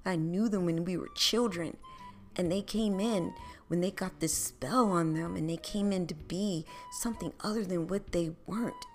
[0.03, 1.77] I knew them when we were children.
[2.35, 3.35] And they came in
[3.67, 7.63] when they got this spell on them and they came in to be something other
[7.63, 8.85] than what they weren't.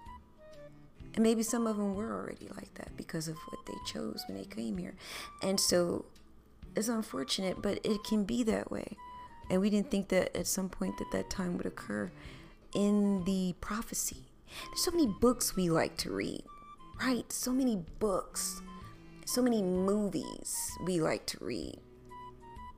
[1.14, 4.36] And maybe some of them were already like that because of what they chose when
[4.38, 4.94] they came here.
[5.42, 6.04] And so
[6.76, 8.96] it's unfortunate, but it can be that way.
[9.50, 12.12] And we didn't think that at some point that that time would occur
[12.74, 14.24] in the prophecy.
[14.66, 16.42] There's so many books we like to read,
[17.00, 17.30] right?
[17.32, 18.61] So many books,
[19.24, 21.78] so many movies we like to read,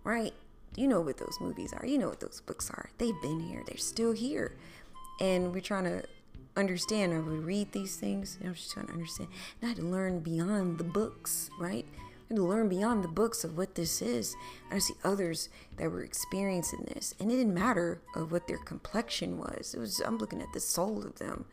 [0.05, 0.33] right?
[0.77, 1.85] You know what those movies are.
[1.85, 2.91] You know what those books are.
[2.99, 3.63] They've been here.
[3.67, 4.57] They're still here.
[5.21, 6.05] And we're trying to
[6.57, 7.13] understand.
[7.13, 8.39] I would read these things.
[8.43, 9.31] I'm just trying to understand.
[9.61, 11.87] And I had to learn beyond the books, right?
[11.95, 14.37] I had to learn beyond the books of what this is.
[14.71, 17.15] I see others that were experiencing this.
[17.19, 19.75] And it didn't matter of what their complexion was.
[19.75, 21.47] It was I'm looking at the soul of them,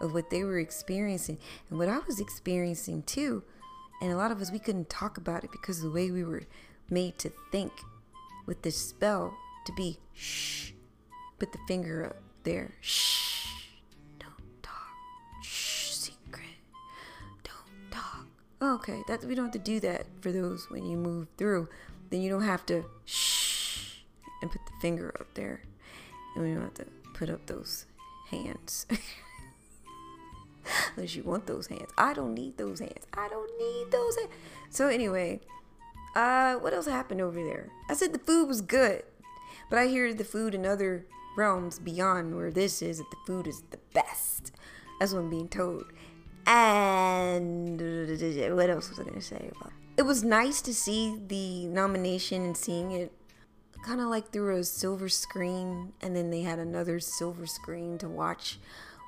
[0.00, 1.38] of what they were experiencing.
[1.70, 3.42] And what I was experiencing too.
[4.00, 6.24] And a lot of us we couldn't talk about it because of the way we
[6.24, 6.42] were
[6.90, 7.72] made to think
[8.46, 9.34] with this spell
[9.64, 10.72] to be shh.
[11.38, 12.74] Put the finger up there.
[12.80, 13.43] Shh.
[18.64, 18.88] Talk.
[18.88, 21.68] Okay, that we don't have to do that for those when you move through.
[22.10, 24.02] Then you don't have to shh
[24.42, 25.62] and put the finger up there.
[26.34, 27.86] And we don't have to put up those
[28.30, 28.86] hands.
[30.96, 31.90] Unless you want those hands.
[31.98, 33.06] I don't need those hands.
[33.12, 34.30] I don't need those hands.
[34.70, 35.40] So anyway,
[36.16, 37.70] uh, what else happened over there?
[37.88, 39.02] I said the food was good,
[39.68, 41.06] but I hear the food in other
[41.36, 44.52] realms beyond where this is that the food is the best.
[44.98, 45.84] That's what I'm being told.
[46.46, 47.80] And
[48.56, 49.72] what else was I gonna say about?
[49.96, 53.12] It was nice to see the nomination and seeing it
[53.84, 58.08] kind of like through a silver screen, and then they had another silver screen to
[58.08, 58.58] watch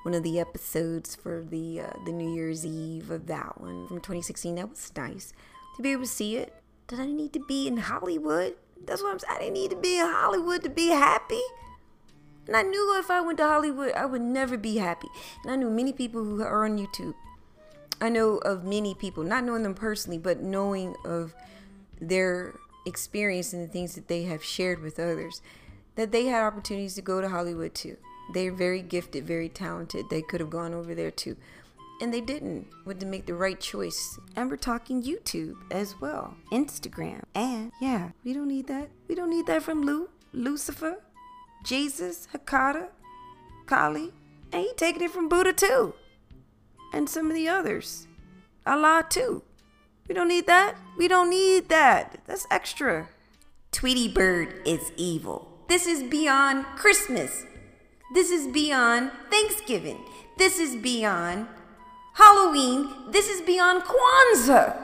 [0.03, 3.99] one of the episodes for the uh, the New Year's Eve of that one from
[3.99, 4.55] 2016.
[4.55, 5.33] That was nice
[5.77, 8.55] to be able to see it did I need to be in Hollywood?
[8.87, 9.37] That's what I'm saying.
[9.37, 11.43] I didn't need to be in Hollywood to be happy.
[12.47, 15.09] And I knew if I went to Hollywood, I would never be happy.
[15.43, 17.15] And I knew many people who are on YouTube.
[18.01, 21.35] I know of many people, not knowing them personally, but knowing of
[22.01, 25.41] their experience and the things that they have shared with others,
[25.95, 27.97] that they had opportunities to go to Hollywood too.
[28.35, 30.11] They're very gifted, very talented.
[30.11, 31.37] They could have gone over there too
[32.01, 34.19] and they didn't want to make the right choice.
[34.35, 38.91] And we're talking YouTube as well, Instagram, and yeah, we don't need that.
[39.09, 41.03] We don't need that from Lou, Lucifer,
[41.65, 42.91] Jesus, Hecate,
[43.67, 44.13] Kali,
[44.53, 45.95] and he taking it from Buddha too,
[46.93, 48.07] and some of the others,
[48.67, 49.43] Allah too.
[50.09, 50.77] We don't need that.
[50.97, 52.21] We don't need that.
[52.27, 53.09] That's extra.
[53.73, 55.49] Tweety Bird is evil.
[55.69, 57.45] This is beyond Christmas.
[58.15, 59.99] This is beyond Thanksgiving.
[60.39, 61.49] This is beyond
[62.17, 64.75] Halloween, this is beyond Kwanzaa.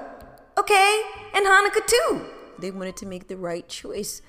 [0.58, 1.02] Okay?
[1.32, 2.26] And Hanukkah too.
[2.58, 4.20] They wanted to make the right choice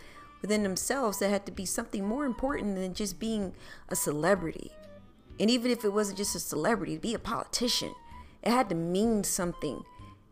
[0.42, 1.20] within themselves.
[1.20, 3.56] There had to be something more important than just being
[3.90, 4.72] a celebrity.
[5.40, 7.94] And even if it wasn't just a celebrity, be a politician,
[8.42, 9.84] it had to mean something.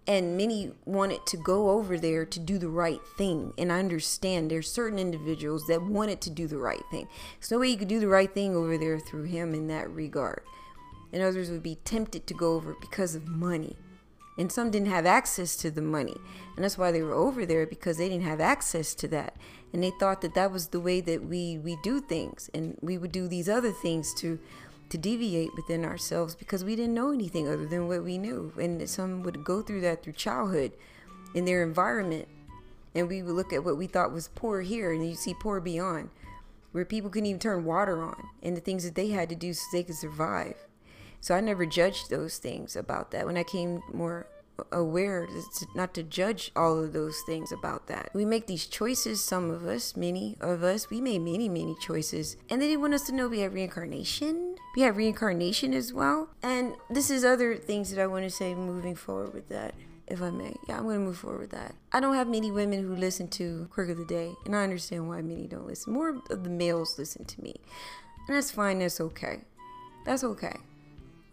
[0.07, 3.53] And many wanted to go over there to do the right thing.
[3.57, 7.07] And I understand there's certain individuals that wanted to do the right thing.
[7.39, 9.89] There's no way you could do the right thing over there through him in that
[9.89, 10.41] regard
[11.13, 13.75] and others would be tempted to go over because of money.
[14.37, 16.15] And some didn't have access to the money.
[16.55, 19.35] And that's why they were over there because they didn't have access to that.
[19.73, 22.49] And they thought that that was the way that we, we do things.
[22.53, 24.39] And we would do these other things to,
[24.91, 28.53] to deviate within ourselves because we didn't know anything other than what we knew.
[28.59, 30.73] And some would go through that through childhood
[31.33, 32.27] in their environment.
[32.93, 35.61] And we would look at what we thought was poor here and you see poor
[35.61, 36.09] beyond,
[36.73, 39.53] where people couldn't even turn water on and the things that they had to do
[39.53, 40.55] so they could survive.
[41.21, 43.25] So I never judged those things about that.
[43.25, 44.27] When I came more
[44.71, 48.09] aware to, not to judge all of those things about that.
[48.13, 52.37] We make these choices, some of us, many of us, we made many, many choices.
[52.49, 54.55] And they didn't want us to know we have reincarnation.
[54.75, 56.29] We have reincarnation as well.
[56.41, 59.73] And this is other things that I want to say moving forward with that.
[60.11, 60.53] if I may.
[60.67, 61.73] Yeah, I'm gonna move forward with that.
[61.93, 65.07] I don't have many women who listen to Quirk of the Day, and I understand
[65.07, 65.93] why many don't listen.
[65.93, 67.55] More of the males listen to me,
[68.27, 68.79] and that's fine.
[68.79, 69.39] That's okay.
[70.05, 70.57] That's okay.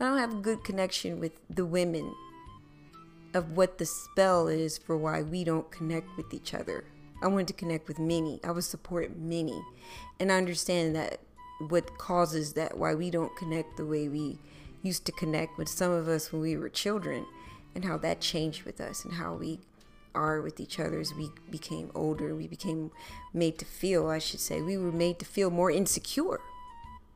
[0.00, 2.14] I don't have a good connection with the women
[3.34, 6.84] of what the spell is for why we don't connect with each other.
[7.22, 8.40] I wanted to connect with many.
[8.44, 9.60] I would support many,
[10.20, 11.20] and I understand that
[11.68, 14.38] what causes that why we don't connect the way we
[14.82, 17.26] used to connect with some of us when we were children
[17.74, 19.60] and how that changed with us and how we
[20.14, 22.90] are with each other as we became older we became
[23.34, 26.40] made to feel i should say we were made to feel more insecure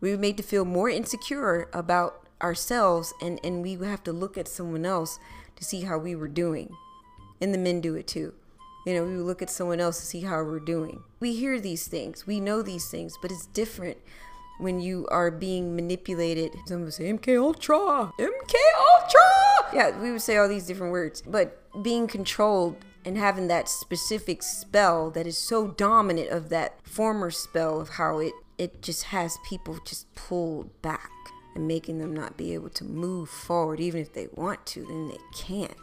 [0.00, 4.12] we were made to feel more insecure about ourselves and and we would have to
[4.12, 5.18] look at someone else
[5.56, 6.76] to see how we were doing.
[7.40, 8.34] And the men do it too.
[8.86, 11.02] You know we look at someone else to see how we're doing.
[11.20, 12.26] We hear these things.
[12.26, 13.98] We know these things but it's different
[14.58, 16.54] when you are being manipulated.
[16.66, 18.54] Some would say MK Ultra, MK
[18.94, 19.74] Ultra.
[19.74, 24.42] Yeah, we would say all these different words, but being controlled and having that specific
[24.42, 29.38] spell that is so dominant of that former spell of how it it just has
[29.48, 31.10] people just pulled back
[31.54, 35.08] and making them not be able to move forward even if they want to then
[35.08, 35.76] they can't.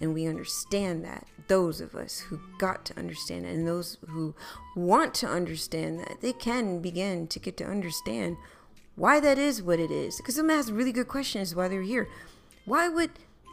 [0.00, 1.26] And we understand that.
[1.46, 4.34] Those of us who got to understand it and those who
[4.74, 8.36] want to understand that they can begin to get to understand
[8.96, 10.16] why that is what it is.
[10.16, 12.08] Because some ask really good questions why they're here.
[12.64, 13.10] Why would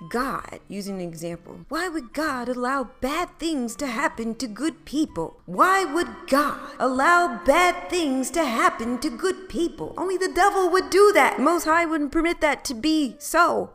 [0.10, 5.40] God, using an example, why would God allow bad things to happen to good people?
[5.46, 9.94] Why would God allow bad things to happen to good people?
[9.98, 11.40] Only the devil would do that.
[11.40, 13.72] Most High wouldn't permit that to be so.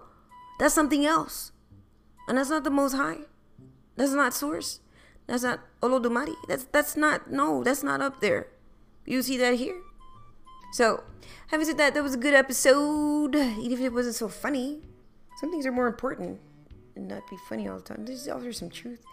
[0.59, 1.53] That's something else.
[2.27, 3.18] And that's not the Most High.
[3.95, 4.81] That's not Source.
[5.27, 6.35] That's not Olodumare.
[6.49, 7.62] That's that's not no.
[7.62, 8.49] That's not up there.
[9.05, 9.77] You see that here.
[10.72, 11.05] So,
[11.49, 13.35] having said that, that was a good episode.
[13.37, 14.83] Even if it wasn't so funny,
[15.41, 16.41] some things are more important
[16.95, 18.07] and not be funny all the time.
[18.07, 19.05] Just offer some truth.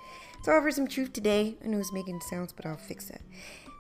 [0.43, 1.55] So offer some truth today.
[1.63, 3.21] I know it's making sounds, but I'll fix that.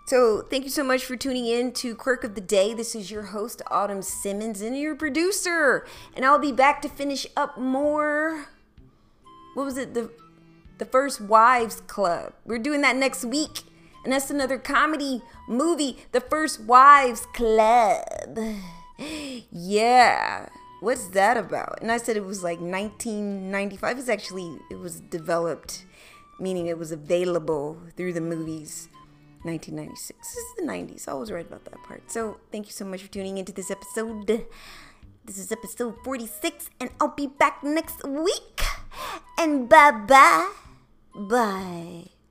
[0.07, 2.73] So thank you so much for tuning in to Quirk of the Day.
[2.73, 7.25] This is your host Autumn Simmons and your producer, and I'll be back to finish
[7.37, 8.47] up more
[9.53, 10.11] what was it the
[10.77, 13.61] the first wives club we're doing that next week
[14.03, 18.37] and that's another comedy movie the first wives club
[19.51, 20.47] yeah
[20.83, 21.79] what's that about?
[21.81, 25.85] And i said it was like 1995 it's actually it was developed
[26.39, 28.89] meaning it was available through the movies
[29.43, 32.11] 1996 this is the 90s i was right about that part.
[32.11, 34.27] So thank you so much for tuning into this episode.
[35.25, 38.61] This is episode 46 and i'll be back next week.
[39.39, 40.51] And bye bye.
[41.15, 42.22] Bye.